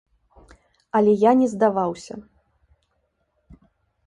[0.99, 2.13] Але я не здаваўся.